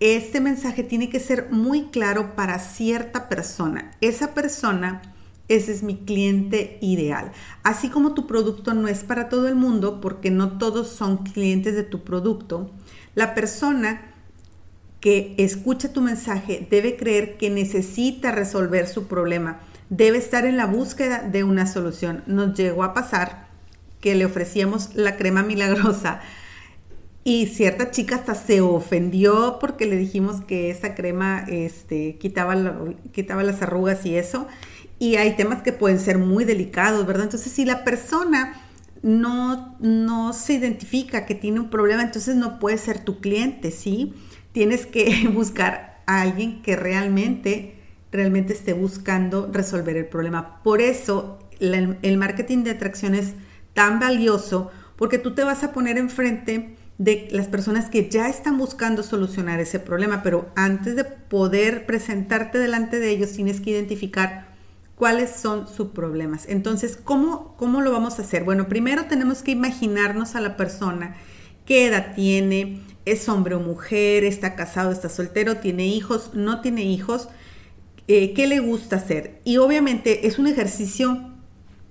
este 0.00 0.40
mensaje 0.40 0.82
tiene 0.82 1.08
que 1.08 1.20
ser 1.20 1.50
muy 1.50 1.84
claro 1.84 2.34
para 2.36 2.58
cierta 2.58 3.28
persona. 3.28 3.92
Esa 4.00 4.34
persona, 4.34 5.02
ese 5.48 5.72
es 5.72 5.82
mi 5.82 5.96
cliente 5.96 6.78
ideal. 6.80 7.32
Así 7.62 7.88
como 7.88 8.14
tu 8.14 8.26
producto 8.26 8.74
no 8.74 8.88
es 8.88 9.04
para 9.04 9.28
todo 9.28 9.48
el 9.48 9.54
mundo, 9.54 10.00
porque 10.00 10.30
no 10.30 10.58
todos 10.58 10.88
son 10.88 11.18
clientes 11.18 11.74
de 11.74 11.82
tu 11.82 12.04
producto, 12.04 12.70
la 13.14 13.34
persona 13.34 14.12
que 15.00 15.34
escucha 15.38 15.92
tu 15.92 16.02
mensaje 16.02 16.66
debe 16.70 16.96
creer 16.96 17.36
que 17.38 17.48
necesita 17.48 18.32
resolver 18.32 18.86
su 18.86 19.06
problema 19.06 19.60
debe 19.88 20.18
estar 20.18 20.46
en 20.46 20.56
la 20.56 20.66
búsqueda 20.66 21.20
de 21.20 21.44
una 21.44 21.66
solución. 21.66 22.22
Nos 22.26 22.56
llegó 22.56 22.82
a 22.84 22.94
pasar 22.94 23.46
que 24.00 24.14
le 24.14 24.26
ofrecíamos 24.26 24.94
la 24.94 25.16
crema 25.16 25.42
milagrosa 25.42 26.20
y 27.26 27.48
cierta 27.48 27.90
chica 27.90 28.14
hasta 28.14 28.36
se 28.36 28.60
ofendió 28.60 29.58
porque 29.60 29.84
le 29.84 29.96
dijimos 29.96 30.42
que 30.42 30.70
esa 30.70 30.94
crema 30.94 31.44
este, 31.48 32.18
quitaba, 32.18 32.54
quitaba 33.10 33.42
las 33.42 33.62
arrugas 33.62 34.06
y 34.06 34.14
eso. 34.14 34.46
Y 35.00 35.16
hay 35.16 35.34
temas 35.34 35.60
que 35.60 35.72
pueden 35.72 35.98
ser 35.98 36.18
muy 36.18 36.44
delicados, 36.44 37.04
¿verdad? 37.04 37.24
Entonces, 37.24 37.50
si 37.50 37.64
la 37.64 37.82
persona 37.82 38.54
no, 39.02 39.76
no 39.80 40.32
se 40.34 40.52
identifica 40.52 41.26
que 41.26 41.34
tiene 41.34 41.58
un 41.58 41.68
problema, 41.68 42.04
entonces 42.04 42.36
no 42.36 42.60
puede 42.60 42.78
ser 42.78 43.00
tu 43.00 43.18
cliente, 43.18 43.72
¿sí? 43.72 44.14
Tienes 44.52 44.86
que 44.86 45.28
buscar 45.34 46.04
a 46.06 46.22
alguien 46.22 46.62
que 46.62 46.76
realmente 46.76 47.74
realmente 48.12 48.52
esté 48.52 48.72
buscando 48.72 49.50
resolver 49.52 49.96
el 49.96 50.06
problema. 50.06 50.62
Por 50.62 50.80
eso 50.80 51.40
el 51.58 52.18
marketing 52.18 52.62
de 52.62 52.70
atracción 52.70 53.16
es 53.16 53.32
tan 53.74 53.98
valioso 53.98 54.70
porque 54.94 55.18
tú 55.18 55.34
te 55.34 55.42
vas 55.42 55.64
a 55.64 55.72
poner 55.72 55.98
enfrente 55.98 56.75
de 56.98 57.28
las 57.30 57.46
personas 57.48 57.90
que 57.90 58.08
ya 58.08 58.28
están 58.28 58.56
buscando 58.56 59.02
solucionar 59.02 59.60
ese 59.60 59.78
problema, 59.78 60.22
pero 60.22 60.50
antes 60.56 60.96
de 60.96 61.04
poder 61.04 61.84
presentarte 61.84 62.58
delante 62.58 62.98
de 62.98 63.10
ellos 63.10 63.32
tienes 63.32 63.60
que 63.60 63.70
identificar 63.70 64.56
cuáles 64.94 65.30
son 65.30 65.68
sus 65.68 65.88
problemas. 65.88 66.46
Entonces, 66.48 66.98
¿cómo, 67.02 67.54
¿cómo 67.58 67.82
lo 67.82 67.92
vamos 67.92 68.18
a 68.18 68.22
hacer? 68.22 68.44
Bueno, 68.44 68.68
primero 68.68 69.04
tenemos 69.04 69.42
que 69.42 69.50
imaginarnos 69.50 70.34
a 70.34 70.40
la 70.40 70.56
persona, 70.56 71.16
qué 71.66 71.86
edad 71.86 72.14
tiene, 72.14 72.80
es 73.04 73.28
hombre 73.28 73.54
o 73.54 73.60
mujer, 73.60 74.24
está 74.24 74.54
casado, 74.54 74.90
está 74.90 75.08
soltero, 75.08 75.58
tiene 75.58 75.86
hijos, 75.86 76.30
no 76.32 76.60
tiene 76.62 76.82
hijos, 76.82 77.28
eh, 78.08 78.32
qué 78.32 78.46
le 78.46 78.58
gusta 78.58 78.96
hacer. 78.96 79.40
Y 79.44 79.58
obviamente 79.58 80.26
es 80.26 80.38
un 80.38 80.46
ejercicio 80.46 81.30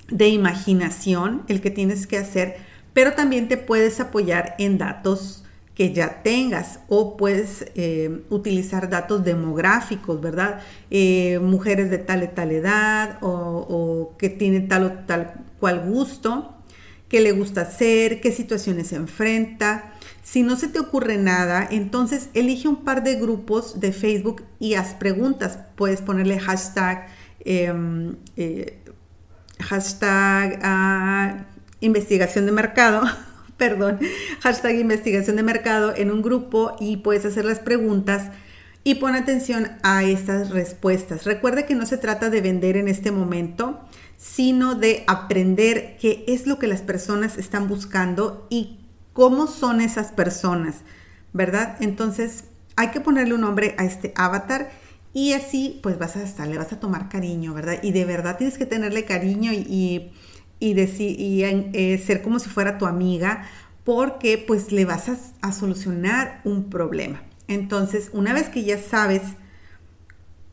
de 0.10 0.30
imaginación 0.30 1.44
el 1.48 1.62
que 1.62 1.72
tienes 1.72 2.08
que 2.08 2.18
hacer, 2.18 2.58
pero 2.96 3.12
también 3.12 3.50
te 3.50 3.58
puedes 3.58 4.00
apoyar 4.00 4.56
en 4.58 4.78
datos 4.78 5.44
que 5.76 5.92
ya 5.92 6.24
tengas 6.24 6.80
o 6.88 7.18
puedes 7.18 7.66
eh, 7.76 8.24
utilizar 8.30 8.90
datos 8.90 9.26
demográficos, 9.26 10.22
¿verdad? 10.22 10.62
Eh, 10.90 11.40
mujeres 11.40 11.92
de 11.92 11.98
tal 11.98 12.24
y 12.24 12.28
tal 12.28 12.54
edad 12.54 13.18
o, 13.22 14.16
que 14.18 14.30
tienen 14.30 14.70
tal 14.70 14.86
o 14.86 14.92
tal 15.06 15.34
cual 15.60 15.82
gusto, 15.86 16.56
qué 17.10 17.20
le 17.20 17.34
gusta 17.34 17.62
hacer, 17.62 18.22
qué 18.22 18.32
situaciones 18.32 18.88
se 18.88 18.96
enfrenta, 18.96 19.92
si 20.24 20.44
no 20.44 20.56
se 20.56 20.70
te 20.70 20.80
ocurre 20.80 21.18
nada, 21.18 21.68
entonces 21.70 22.30
elige 22.34 22.70
un 22.70 22.86
par 22.86 23.04
de 23.04 23.16
grupos 23.16 23.82
de 23.82 23.92
Facebook 23.92 24.44
y 24.58 24.76
haz 24.76 24.94
preguntas. 24.94 25.60
Puedes 25.76 26.02
ponerle 26.02 26.40
hashtag, 26.40 27.08
em, 27.42 28.16
eh, 28.38 28.80
hashtag 29.60 30.60
ah, 30.64 31.46
investigación 31.80 32.46
de 32.46 32.52
mercado, 32.52 33.04
perdón, 33.58 34.00
hashtag 34.42 34.76
investigación 34.76 35.36
de 35.36 35.44
mercado 35.44 35.94
en 35.96 36.12
un 36.12 36.22
grupo 36.22 36.76
y 36.80 36.98
puedes 36.98 37.26
hacer 37.26 37.46
las 37.46 37.60
preguntas 37.60 38.32
y 38.84 38.96
pon 38.96 39.16
atención 39.16 39.72
a 39.82 40.04
estas 40.04 40.52
respuestas. 40.52 41.26
Recuerda 41.26 41.66
que 41.66 41.74
no 41.74 41.86
se 41.86 41.98
trata 41.98 42.30
de 42.30 42.42
vender 42.42 42.78
en 42.78 42.88
este 42.88 43.12
momento, 43.12 43.82
sino 44.18 44.76
de 44.76 45.04
aprender 45.08 45.98
qué 46.00 46.24
es 46.28 46.46
lo 46.46 46.60
que 46.60 46.68
las 46.68 46.82
personas 46.82 47.38
están 47.38 47.68
buscando 47.68 48.48
y 48.50 48.80
cómo 49.14 49.48
son 49.48 49.82
esas 49.82 50.12
personas, 50.12 50.82
¿verdad? 51.34 51.78
Entonces 51.80 52.46
hay 52.76 52.90
que 52.90 53.02
ponerle 53.02 53.34
un 53.34 53.42
nombre 53.42 53.74
a 53.78 53.86
este 53.86 54.14
avatar 54.16 54.70
y 55.14 55.34
así 55.34 55.80
pues 55.82 55.98
vas 55.98 56.18
a 56.18 56.24
estar, 56.24 56.48
le 56.48 56.58
vas 56.58 56.74
a 56.74 56.80
tomar 56.80 57.10
cariño, 57.10 57.54
¿verdad? 57.54 57.80
Y 57.82 57.92
de 57.92 58.06
verdad 58.06 58.38
tienes 58.38 58.58
que 58.58 58.66
tenerle 58.66 59.06
cariño 59.06 59.54
y, 59.54 59.58
y, 59.58 60.12
decir, 60.60 61.20
y 61.20 61.44
eh, 61.44 62.02
ser 62.04 62.22
como 62.22 62.40
si 62.40 62.50
fuera 62.50 62.78
tu 62.78 62.86
amiga 62.86 63.44
porque 63.84 64.38
pues 64.38 64.72
le 64.72 64.86
vas 64.86 65.10
a, 65.10 65.18
a 65.42 65.52
solucionar 65.52 66.42
un 66.44 66.70
problema. 66.70 67.22
Entonces, 67.48 68.10
una 68.14 68.34
vez 68.34 68.50
que 68.50 68.64
ya 68.64 68.80
sabes 68.80 69.22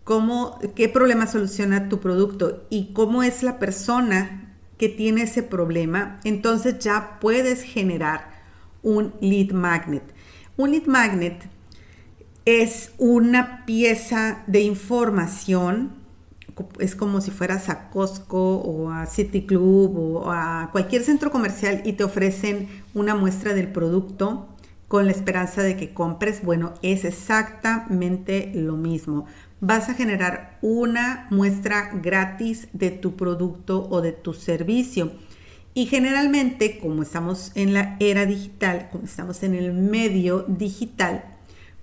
cómo, 0.04 0.58
qué 0.74 0.88
problema 0.88 1.26
soluciona 1.26 1.88
tu 1.88 2.00
producto 2.00 2.66
y 2.70 2.92
cómo 2.92 3.22
es 3.22 3.42
la 3.42 3.58
persona 3.58 4.54
que 4.78 4.88
tiene 4.88 5.22
ese 5.22 5.42
problema, 5.42 6.20
entonces 6.24 6.78
ya 6.80 7.18
puedes 7.20 7.62
generar 7.62 8.42
un 8.82 9.14
lead 9.20 9.52
magnet. 9.52 10.02
Un 10.56 10.72
lead 10.72 10.86
magnet 10.86 11.42
es 12.44 12.92
una 12.98 13.64
pieza 13.64 14.42
de 14.46 14.60
información, 14.60 15.92
es 16.78 16.94
como 16.94 17.20
si 17.20 17.30
fueras 17.30 17.68
a 17.68 17.90
Costco 17.90 18.56
o 18.56 18.90
a 18.90 19.06
City 19.06 19.46
Club 19.46 19.96
o 19.96 20.30
a 20.30 20.68
cualquier 20.72 21.02
centro 21.02 21.30
comercial 21.30 21.82
y 21.84 21.94
te 21.94 22.04
ofrecen 22.04 22.68
una 22.94 23.14
muestra 23.14 23.54
del 23.54 23.68
producto 23.68 24.48
con 24.88 25.06
la 25.06 25.12
esperanza 25.12 25.62
de 25.62 25.76
que 25.76 25.94
compres. 25.94 26.44
Bueno, 26.44 26.74
es 26.82 27.04
exactamente 27.04 28.52
lo 28.54 28.76
mismo. 28.76 29.26
Vas 29.60 29.88
a 29.88 29.94
generar 29.94 30.58
una 30.60 31.26
muestra 31.30 31.90
gratis 31.94 32.68
de 32.72 32.90
tu 32.90 33.16
producto 33.16 33.88
o 33.90 34.00
de 34.00 34.12
tu 34.12 34.34
servicio 34.34 35.12
y 35.74 35.86
generalmente, 35.86 36.78
como 36.78 37.02
estamos 37.02 37.52
en 37.54 37.72
la 37.72 37.96
era 37.98 38.26
digital, 38.26 38.88
como 38.92 39.04
estamos 39.04 39.42
en 39.42 39.54
el 39.54 39.72
medio 39.72 40.44
digital, 40.46 41.24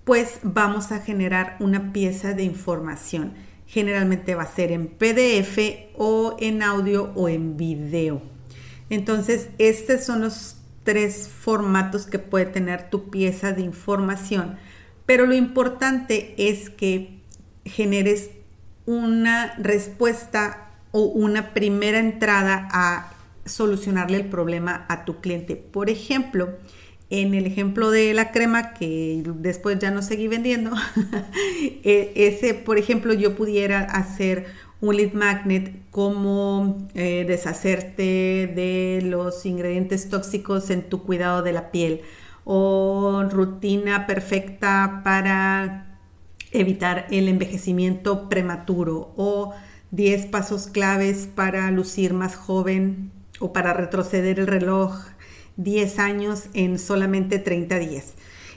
pues 0.04 0.40
vamos 0.44 0.92
a 0.92 1.00
generar 1.00 1.58
una 1.60 1.92
pieza 1.92 2.34
de 2.34 2.44
información. 2.44 3.34
Generalmente 3.70 4.34
va 4.34 4.44
a 4.44 4.56
ser 4.56 4.72
en 4.72 4.88
PDF 4.88 5.60
o 5.96 6.36
en 6.40 6.64
audio 6.64 7.12
o 7.14 7.30
en 7.30 7.56
video. 7.56 8.20
Entonces, 8.90 9.50
estos 9.60 10.04
son 10.04 10.22
los 10.22 10.56
tres 10.84 11.30
formatos 11.30 12.08
que 12.08 12.18
puede 12.18 12.48
tener 12.48 12.90
tu 12.90 13.12
pieza 13.12 13.52
de 13.52 13.62
información. 13.62 14.58
Pero 15.06 15.28
lo 15.28 15.36
importante 15.36 16.34
es 16.38 16.72
que 16.72 17.20
generes 17.64 18.32
una 18.88 19.54
respuesta 19.60 20.72
o 20.92 21.04
una 21.04 21.54
primera 21.54 22.00
entrada 22.00 22.68
a 22.72 23.14
solucionarle 23.46 24.18
el 24.18 24.26
problema 24.26 24.88
a 24.90 25.06
tu 25.06 25.22
cliente. 25.22 25.56
Por 25.56 25.92
ejemplo, 25.92 26.58
en 27.10 27.34
el 27.34 27.46
ejemplo 27.46 27.90
de 27.92 28.14
la 28.14 28.32
crema 28.32 28.74
que 28.74 29.24
después 29.26 29.80
ya 29.80 29.92
no 29.92 30.02
seguí 30.02 30.28
vendiendo, 30.28 30.72
e, 31.84 32.12
ese, 32.16 32.54
por 32.54 32.78
ejemplo, 32.78 33.14
yo 33.14 33.36
pudiera 33.36 33.82
hacer 33.82 34.46
un 34.82 34.96
lead 34.96 35.14
magnet 35.14 35.74
como 35.92 36.88
eh, 36.94 37.26
deshacerte 37.28 38.52
de 38.56 39.02
los 39.04 39.46
ingredientes 39.46 40.10
tóxicos 40.10 40.70
en 40.70 40.84
tu 40.84 41.04
cuidado 41.04 41.42
de 41.42 41.52
la 41.52 41.72
piel 41.72 42.02
o 42.46 43.24
rutina 43.30 44.08
perfecta 44.08 45.02
para 45.04 46.00
evitar 46.52 47.08
el 47.12 47.28
envejecimiento 47.28 48.30
prematuro 48.30 49.14
o 49.18 49.54
10 49.92 50.28
pasos 50.28 50.68
claves 50.68 51.28
para 51.34 51.70
lucir 51.72 52.14
más 52.14 52.36
joven 52.36 53.12
o 53.40 53.54
para 53.54 53.74
retroceder 53.74 54.40
el 54.40 54.48
reloj 54.48 55.09
10 55.60 56.00
años 56.00 56.46
en 56.54 56.80
solamente 56.80 57.38
30 57.38 57.80
días. 57.80 58.14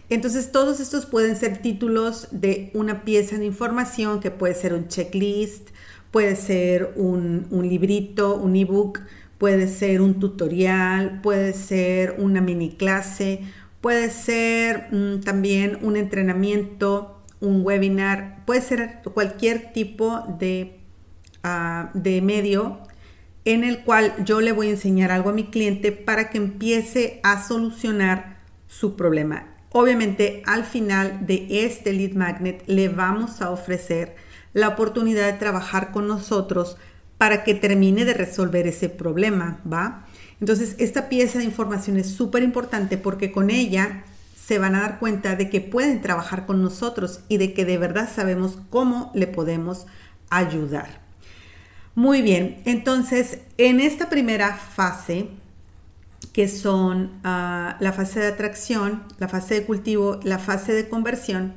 Entonces 0.09 0.53
todos 0.53 0.79
estos 0.81 1.05
pueden 1.05 1.37
ser 1.37 1.59
títulos 1.59 2.29
de 2.31 2.71
una 2.75 3.05
pieza 3.05 3.39
de 3.39 3.45
información 3.45 4.21
que 4.21 4.31
puede 4.31 4.55
ser 4.55 4.73
un 4.73 4.89
checklist, 4.89 5.71
puede 6.11 6.37
ser 6.37 6.93
un, 6.97 7.49
librito, 7.51 8.37
un 8.37 8.55
ebook, 8.55 9.01
puede 9.39 9.67
ser 9.67 10.01
un 10.01 10.21
tutorial, 10.21 11.21
puede 11.23 11.55
ser 11.55 12.17
una 12.19 12.41
mini 12.41 12.71
clase, 12.71 13.41
puede 13.81 14.11
ser 14.11 14.89
mm, 14.93 15.21
también 15.21 15.79
un 15.83 15.97
entrenamiento, 15.97 17.23
un 17.41 17.65
webinar, 17.65 18.45
puede 18.45 18.61
ser 18.61 19.01
cualquier 19.15 19.73
tipo 19.73 20.21
de, 20.39 20.79
ah, 21.43 21.91
de 21.95 22.21
medio 22.21 22.79
en 23.45 23.65
el 23.65 23.83
cual 23.83 24.15
yo 24.25 24.41
le 24.41 24.53
voy 24.53 24.69
a 24.69 24.73
enseñar 24.73 25.11
algo 25.11 25.31
a 25.31 25.35
mi 25.35 25.45
cliente 25.45 25.93
para 25.93 26.31
que 26.31 26.39
empiece 26.39 27.21
a 27.23 27.43
solucionar 27.43 28.39
su 28.69 28.97
problema. 28.97 29.47
Obviamente 29.71 30.43
al 30.47 30.65
final 30.65 31.27
de 31.27 31.47
este 31.65 31.93
lead 31.93 32.13
magnet 32.13 32.63
le 32.67 32.89
vamos 32.89 33.41
a 33.43 33.51
ofrecer 33.51 34.17
la 34.53 34.69
oportunidad 34.69 35.27
de 35.27 35.39
trabajar 35.39 35.93
con 35.93 36.07
nosotros 36.07 36.77
para 37.19 37.45
que 37.45 37.55
termine 37.55 38.05
de 38.05 38.15
resolver 38.15 38.67
ese 38.67 38.89
problema, 38.89 39.61
¿va? 39.71 40.07
Entonces 40.41 40.75
esta 40.79 41.09
pieza 41.09 41.39
de 41.39 41.45
información 41.45 41.97
es 41.97 42.09
súper 42.09 42.43
importante 42.43 42.99
porque 42.99 43.33
con 43.33 43.49
ella 43.49 44.05
se 44.37 44.59
van 44.59 44.75
a 44.75 44.81
dar 44.81 44.99
cuenta 44.99 45.37
de 45.37 45.49
que 45.49 45.61
pueden 45.61 46.03
trabajar 46.03 46.47
con 46.47 46.63
nosotros 46.63 47.21
y 47.29 47.39
de 47.39 47.55
que 47.55 47.65
de 47.65 47.79
verdad 47.79 48.11
sabemos 48.13 48.59
cómo 48.71 49.11
le 49.15 49.27
podemos 49.27 49.87
ayudar. 50.31 51.02
Muy 51.95 52.23
bien, 52.23 52.63
entonces 52.65 53.41
en 53.59 53.79
esta 53.81 54.09
primera 54.09 54.55
fase 54.57 55.29
que 56.33 56.49
son 56.49 57.21
ah, 57.25 57.77
la 57.81 57.93
fase 57.93 58.21
de 58.21 58.29
atracción, 58.29 59.03
la 59.19 59.29
fase 59.29 59.55
de 59.55 59.67
cultivo, 59.67 60.19
la 60.23 60.39
fase 60.39 60.73
de 60.73 60.89
conversión. 60.89 61.55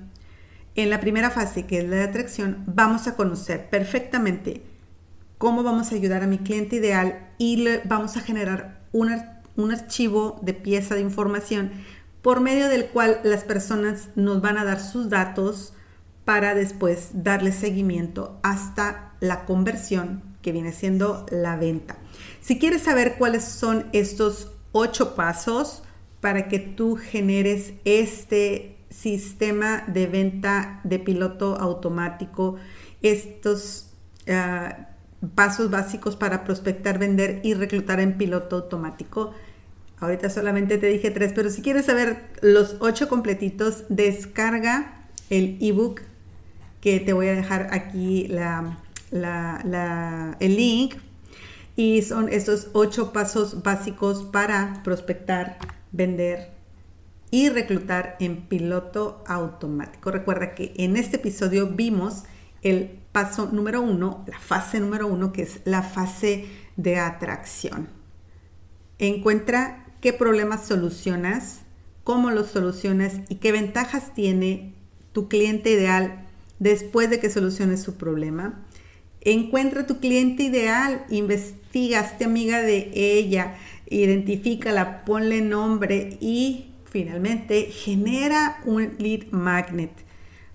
En 0.76 0.90
la 0.90 1.00
primera 1.00 1.30
fase, 1.32 1.66
que 1.66 1.80
es 1.80 1.90
la 1.90 1.96
de 1.96 2.04
atracción, 2.04 2.64
vamos 2.68 3.08
a 3.08 3.16
conocer 3.16 3.70
perfectamente 3.70 4.64
cómo 5.38 5.64
vamos 5.64 5.92
a 5.92 5.96
ayudar 5.96 6.24
a 6.24 6.28
mi 6.28 6.40
cliente 6.40 6.76
ideal 6.76 7.30
y 7.38 7.58
le 7.58 7.82
vamos 7.86 8.18
a 8.18 8.22
generar 8.22 8.82
un, 8.92 9.16
un 9.56 9.72
archivo 9.72 10.40
de 10.42 10.54
pieza 10.54 10.96
de 10.96 11.02
información 11.02 11.72
por 12.22 12.42
medio 12.42 12.68
del 12.68 12.88
cual 12.88 13.22
las 13.24 13.46
personas 13.46 14.10
nos 14.16 14.42
van 14.42 14.58
a 14.58 14.66
dar 14.66 14.82
sus 14.82 15.10
datos 15.10 15.74
para 16.26 16.56
después 16.56 17.10
darle 17.14 17.54
seguimiento 17.54 18.40
hasta 18.44 19.05
la 19.20 19.46
conversión 19.46 20.22
que 20.42 20.52
viene 20.52 20.72
siendo 20.72 21.26
la 21.32 21.58
venta. 21.58 21.98
Si 22.42 22.60
quieres 22.60 22.84
saber 22.84 23.16
cuáles 23.18 23.44
son 23.44 23.88
estos 23.94 24.52
ocho 24.72 25.16
pasos 25.16 25.84
para 26.22 26.48
que 26.48 26.60
tú 26.60 26.96
generes 26.96 27.74
este 27.86 28.78
sistema 28.90 29.84
de 29.88 30.08
venta 30.08 30.80
de 30.84 31.00
piloto 31.00 31.56
automático, 31.56 32.56
estos 33.02 33.92
ah, 34.30 34.90
pasos 35.34 35.70
básicos 35.70 36.16
para 36.16 36.44
prospectar, 36.44 37.00
vender 37.00 37.42
y 37.44 37.54
reclutar 37.54 38.00
en 38.00 38.18
piloto 38.18 38.58
automático. 38.58 39.34
Ahorita 40.00 40.30
solamente 40.30 40.78
te 40.78 40.88
dije 40.88 41.10
tres, 41.12 41.32
pero 41.34 41.50
si 41.50 41.62
quieres 41.62 41.86
saber 41.86 42.30
los 42.42 42.78
ocho 42.80 43.08
completitos, 43.08 43.86
descarga 43.90 45.08
el 45.30 45.58
ebook 45.62 46.02
que 46.82 47.00
te 47.00 47.14
voy 47.14 47.30
a 47.30 47.34
dejar 47.34 47.70
aquí 47.72 48.28
el 49.16 50.56
link 50.56 50.96
y 51.76 52.02
son 52.02 52.30
estos 52.30 52.70
ocho 52.74 53.12
pasos 53.14 53.64
básicos 53.64 54.24
para 54.24 54.82
prospectar, 54.84 55.58
vender 55.92 56.52
y 57.32 57.50
reclutar 57.50 58.16
en 58.20 58.48
piloto 58.48 59.24
automático. 59.28 60.12
Recuerda 60.12 60.56
que 60.56 60.74
en 60.78 60.96
este 60.96 61.18
episodio 61.18 61.68
vimos 61.68 62.24
el 62.62 63.00
paso 63.12 63.50
número 63.52 63.82
uno, 63.82 64.24
la 64.28 64.40
fase 64.40 64.80
número 64.80 65.08
uno, 65.08 65.32
que 65.32 65.44
es 65.44 65.60
la 65.66 65.84
fase 65.84 66.46
de 66.78 66.98
atracción. 66.98 67.90
Encuentra 69.00 69.86
qué 70.02 70.14
problemas 70.14 70.66
solucionas, 70.66 71.62
cómo 72.04 72.32
los 72.32 72.48
solucionas 72.48 73.14
y 73.30 73.36
qué 73.36 73.52
ventajas 73.52 74.14
tiene 74.14 74.74
tu 75.12 75.28
cliente 75.28 75.72
ideal 75.72 76.26
después 76.60 77.10
de 77.10 77.20
que 77.20 77.30
soluciones 77.30 77.82
su 77.82 77.96
problema. 77.96 78.66
Encuentra 79.26 79.88
tu 79.88 80.00
cliente 80.00 80.44
ideal, 80.44 81.04
investiga, 81.10 82.00
hazte 82.00 82.26
amiga 82.26 82.62
de 82.62 82.92
ella, 82.94 83.56
identifícala, 83.90 85.04
ponle 85.04 85.42
nombre 85.42 86.18
y 86.22 86.68
finalmente 86.86 87.64
genera 87.64 88.62
un 88.66 88.94
lead 89.00 89.32
magnet. 89.32 89.92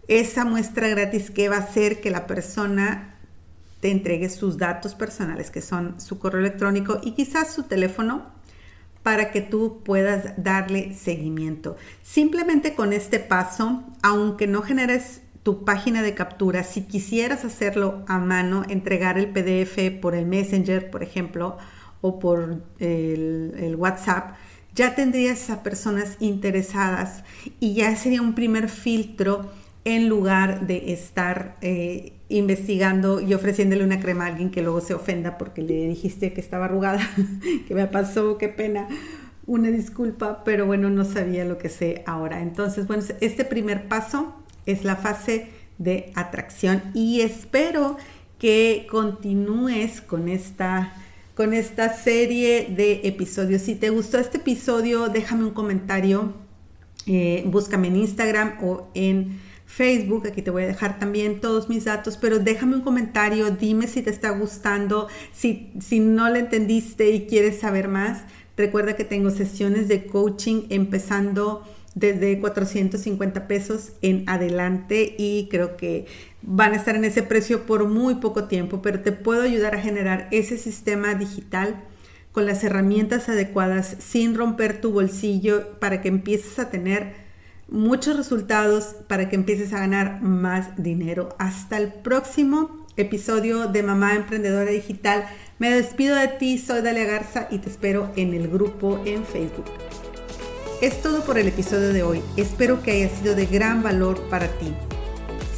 Esa 0.07 0.45
muestra 0.45 0.89
gratis 0.89 1.31
que 1.31 1.49
va 1.49 1.57
a 1.57 1.61
hacer 1.61 2.01
que 2.01 2.11
la 2.11 2.29
persona 2.29 3.17
te 3.81 3.91
entregue 3.91 4.31
sus 4.31 4.57
datos 4.57 4.95
personales, 4.95 5.51
que 5.51 5.63
son 5.63 6.01
su 6.01 6.21
correo 6.21 6.41
electrónico 6.41 7.01
y 7.03 7.13
quizás 7.13 7.53
su 7.53 7.65
teléfono, 7.65 8.27
para 9.03 9.33
que 9.33 9.41
tú 9.41 9.83
puedas 9.85 10.35
darle 10.37 10.95
seguimiento. 10.95 11.77
Simplemente 12.03 12.75
con 12.75 12.93
este 12.93 13.19
paso, 13.19 13.83
aunque 14.03 14.47
no 14.47 14.63
generes 14.63 15.23
tu 15.43 15.65
página 15.65 16.03
de 16.03 16.15
captura, 16.15 16.65
si 16.65 16.83
quisieras 16.83 17.45
hacerlo 17.45 18.05
a 18.07 18.19
mano, 18.19 18.65
entregar 18.69 19.19
el 19.19 19.29
PDF 19.29 20.01
por 20.01 20.15
el 20.15 20.27
Messenger, 20.27 20.91
por 20.91 21.03
ejemplo, 21.03 21.57
o 22.03 22.19
por 22.19 22.63
el, 22.79 23.75
WhatsApp, 23.79 24.35
ya 24.75 24.95
tendrías 24.95 25.51
a 25.51 25.63
personas 25.63 26.17
interesadas 26.21 27.25
y 27.59 27.75
ya 27.75 27.95
sería 27.97 28.23
un 28.23 28.35
primer 28.35 28.69
filtro 28.69 29.51
en 29.85 30.09
lugar 30.09 30.67
de 30.67 30.93
estar 30.93 31.57
eh, 31.63 32.13
investigando 32.29 33.21
y 33.21 33.33
ofreciéndole 33.33 33.83
una 33.83 33.99
crema 33.99 34.25
a 34.25 34.29
alguien 34.29 34.51
que 34.51 34.63
luego 34.63 34.81
se 34.81 34.95
ofenda 34.95 35.39
porque 35.39 35.63
le 35.63 35.89
dijiste 35.89 36.33
que 36.33 36.41
estaba 36.41 36.67
arrugada, 36.67 37.01
que 37.67 37.75
me 37.75 37.87
pasó, 37.87 38.37
qué 38.37 38.49
pena, 38.49 38.89
una 39.47 39.71
disculpa, 39.71 40.45
pero 40.45 40.67
bueno, 40.67 40.91
no 40.91 41.05
sabía 41.05 41.45
lo 41.45 41.59
que 41.59 41.71
sé 41.71 42.05
ahora. 42.07 42.43
Entonces, 42.43 42.87
bueno, 42.87 43.03
este 43.21 43.45
primer 43.45 43.89
paso 43.89 44.40
es 44.67 44.85
la 44.85 44.97
fase 44.97 45.49
de 45.79 46.13
atracción 46.15 46.83
y 46.95 47.23
espero 47.23 47.97
que 48.39 48.87
continúes 48.91 50.01
con 50.01 50.29
esta 50.29 50.95
con 51.35 51.55
esta 51.55 51.95
serie 51.95 52.67
de 52.69 53.01
episodios. 53.05 53.63
Si 53.63 53.75
te 53.75 53.89
gustó 53.89 54.19
este 54.19 54.37
episodio, 54.37 55.09
déjame 55.09 55.45
un 55.45 55.53
comentario, 55.53 56.35
eh, 57.07 57.45
búscame 57.47 57.89
en 57.89 57.97
Instagram 57.97 58.59
o 58.63 58.91
en 58.93 59.41
Facebook, 59.65 60.27
aquí 60.27 60.43
te 60.43 60.51
voy 60.51 60.65
a 60.65 60.67
dejar 60.67 60.99
también 60.99 61.41
todos 61.41 61.71
mis 61.71 61.85
datos, 61.85 62.19
pero 62.19 62.41
déjame 62.41 62.75
un 62.75 62.83
comentario, 62.83 63.51
dime 63.53 63.87
si 63.87 64.03
te 64.03 64.11
está 64.11 64.31
gustando, 64.31 65.09
si, 65.33 65.73
si 65.81 66.01
no 66.01 66.29
le 66.29 66.41
entendiste 66.41 67.11
y 67.11 67.27
quieres 67.27 67.61
saber 67.61 67.89
más. 67.89 68.25
Recuerda 68.57 68.95
que 68.95 69.05
tengo 69.05 69.31
sesiones 69.31 69.89
de 69.89 70.05
coaching 70.05 70.65
empezando 70.69 71.65
desde 71.95 72.39
450 72.39 73.49
pesos 73.49 73.93
en 74.03 74.29
adelante 74.29 75.15
y 75.19 75.49
creo 75.51 75.77
que 75.77 76.07
van 76.43 76.73
a 76.73 76.77
estar 76.77 76.95
en 76.95 77.05
ese 77.05 77.23
precio 77.23 77.67
por 77.67 77.89
muy 77.89 78.17
poco 78.17 78.45
tiempo, 78.45 78.81
pero 78.83 79.01
te 79.01 79.13
puedo 79.13 79.43
ayudar 79.43 79.75
a 79.75 79.81
generar 79.81 80.29
ese 80.31 80.57
sistema 80.57 81.15
digital 81.15 81.83
con 82.33 82.47
las 82.47 82.63
herramientas 82.63 83.29
adecuadas 83.29 83.97
sin 83.99 84.37
romper 84.37 84.81
tu 84.81 84.93
bolsillo 84.93 85.79
para 85.81 86.01
que 86.01 86.09
empieces 86.09 86.59
a 86.59 86.71
tener 86.71 87.15
muchos 87.69 88.17
resultados, 88.17 88.97
para 89.09 89.29
que 89.29 89.37
empieces 89.37 89.73
a 89.73 89.81
ganar 89.81 90.23
más 90.23 90.83
dinero. 90.83 91.31
Hasta 91.39 91.77
el 91.77 91.93
próximo 91.93 92.87
episodio 92.97 93.67
de 93.67 93.83
Mamá 93.83 94.15
Emprendedora 94.15 94.71
Digital. 94.71 95.25
Me 95.59 95.71
despido 95.71 96.17
de 96.17 96.29
ti, 96.29 96.59
soy 96.59 96.83
Dalia 96.83 97.05
Garza 97.05 97.49
y 97.51 97.59
te 97.59 97.69
espero 97.69 98.13
en 98.17 98.35
el 98.35 98.49
grupo 98.49 99.03
en 99.05 99.25
Facebook. 99.25 99.67
Es 100.81 101.03
todo 101.03 101.23
por 101.25 101.37
el 101.37 101.47
episodio 101.47 101.93
de 101.93 102.03
hoy. 102.03 102.23
Espero 102.39 102.83
que 102.83 102.93
haya 102.93 103.15
sido 103.15 103.35
de 103.35 103.45
gran 103.45 103.83
valor 103.83 104.19
para 104.31 104.49
ti. 104.49 104.73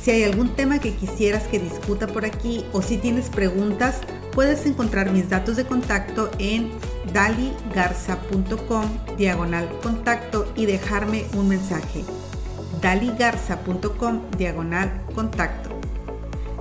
Si 0.02 0.11
hay 0.11 0.24
algún 0.24 0.56
tema 0.56 0.80
que 0.80 0.96
quisieras 0.96 1.44
que 1.44 1.61
discuta 1.61 2.08
por 2.08 2.24
aquí 2.24 2.64
o 2.72 2.82
si 2.82 2.98
tienes 2.98 3.30
preguntas, 3.30 4.00
puedes 4.32 4.66
encontrar 4.66 5.12
mis 5.12 5.28
datos 5.30 5.54
de 5.54 5.64
contacto 5.64 6.28
en 6.40 6.72
daligarza.com 7.12 8.85
diagonal 9.16 9.68
contacto 9.80 10.52
y 10.56 10.66
dejarme 10.66 11.24
un 11.35 11.48
mensaje. 11.48 12.02
daligarza.com 12.80 14.22
diagonal 14.37 14.90
contacto. 15.14 15.70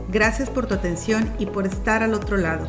Gracias 0.09 0.51
por 0.51 0.67
tu 0.67 0.75
atención 0.75 1.33
y 1.39 1.47
por 1.47 1.65
estar 1.65 2.03
al 2.03 2.13
otro 2.13 2.37
lado. 2.37 2.67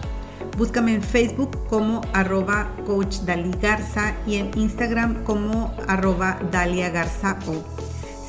Búscame 0.56 0.94
en 0.94 1.02
Facebook 1.02 1.66
como 1.68 2.02
arroba 2.12 2.70
coach 2.86 3.18
Garza 3.60 4.14
y 4.26 4.36
en 4.36 4.50
Instagram 4.54 5.24
como 5.24 5.74
arroba 5.88 6.38
Dalia 6.50 6.90
Garza 6.90 7.38
o. 7.46 7.64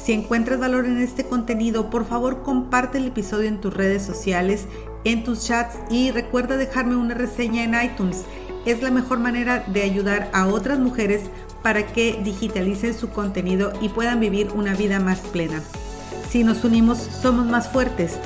Si 0.03 0.13
encuentras 0.13 0.59
valor 0.59 0.85
en 0.85 1.01
este 1.01 1.25
contenido, 1.25 1.89
por 1.89 2.05
favor 2.05 2.41
comparte 2.41 2.97
el 2.97 3.07
episodio 3.07 3.47
en 3.47 3.59
tus 3.59 3.73
redes 3.73 4.03
sociales, 4.03 4.67
en 5.03 5.23
tus 5.23 5.45
chats 5.45 5.77
y 5.89 6.11
recuerda 6.11 6.57
dejarme 6.57 6.95
una 6.95 7.13
reseña 7.13 7.63
en 7.63 7.75
iTunes. 7.91 8.23
Es 8.65 8.81
la 8.81 8.91
mejor 8.91 9.19
manera 9.19 9.63
de 9.67 9.81
ayudar 9.81 10.29
a 10.33 10.47
otras 10.47 10.79
mujeres 10.79 11.29
para 11.61 11.87
que 11.87 12.19
digitalicen 12.23 12.93
su 12.93 13.09
contenido 13.09 13.73
y 13.81 13.89
puedan 13.89 14.19
vivir 14.19 14.51
una 14.53 14.73
vida 14.75 14.99
más 14.99 15.19
plena. 15.19 15.61
Si 16.29 16.43
nos 16.43 16.63
unimos, 16.63 16.97
somos 16.97 17.45
más 17.45 17.69
fuertes. 17.69 18.17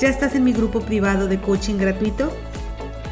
¿Ya 0.00 0.08
estás 0.08 0.34
en 0.34 0.44
mi 0.44 0.52
grupo 0.52 0.80
privado 0.80 1.28
de 1.28 1.40
coaching 1.40 1.76
gratuito? 1.78 2.32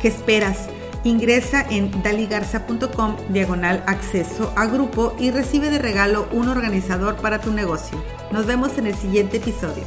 ¿Qué 0.02 0.08
esperas? 0.08 0.68
Ingresa 1.04 1.64
en 1.70 2.02
daligarza.com 2.02 3.16
diagonal 3.28 3.84
acceso 3.86 4.52
a 4.56 4.66
grupo 4.66 5.14
y 5.16 5.30
recibe 5.30 5.70
de 5.70 5.78
regalo 5.78 6.28
un 6.32 6.48
organizador 6.48 7.16
para 7.16 7.40
tu 7.40 7.52
negocio. 7.52 8.02
Nos 8.32 8.46
vemos 8.46 8.78
en 8.78 8.88
el 8.88 8.96
siguiente 8.96 9.36
episodio. 9.36 9.84